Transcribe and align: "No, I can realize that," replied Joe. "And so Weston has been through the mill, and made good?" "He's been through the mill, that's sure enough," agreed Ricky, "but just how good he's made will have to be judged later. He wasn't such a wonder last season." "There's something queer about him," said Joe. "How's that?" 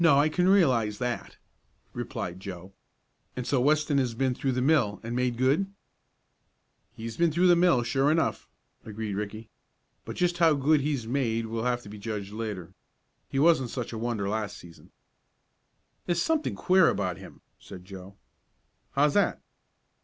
"No, 0.03 0.17
I 0.17 0.29
can 0.29 0.47
realize 0.49 0.97
that," 0.97 1.37
replied 1.93 2.39
Joe. 2.39 2.73
"And 3.35 3.45
so 3.45 3.61
Weston 3.61 3.99
has 3.99 4.15
been 4.15 4.33
through 4.33 4.53
the 4.53 4.59
mill, 4.63 4.99
and 5.03 5.15
made 5.15 5.37
good?" 5.37 5.67
"He's 6.95 7.17
been 7.17 7.31
through 7.31 7.45
the 7.45 7.55
mill, 7.55 7.77
that's 7.77 7.89
sure 7.89 8.09
enough," 8.09 8.49
agreed 8.83 9.13
Ricky, 9.13 9.51
"but 10.03 10.15
just 10.15 10.39
how 10.39 10.55
good 10.55 10.81
he's 10.81 11.05
made 11.05 11.45
will 11.45 11.65
have 11.65 11.83
to 11.83 11.87
be 11.89 11.99
judged 11.99 12.33
later. 12.33 12.73
He 13.29 13.37
wasn't 13.37 13.69
such 13.69 13.93
a 13.93 13.97
wonder 13.99 14.27
last 14.27 14.57
season." 14.57 14.91
"There's 16.07 16.19
something 16.19 16.55
queer 16.55 16.89
about 16.89 17.17
him," 17.19 17.41
said 17.59 17.85
Joe. 17.85 18.15
"How's 18.93 19.13
that?" 19.13 19.39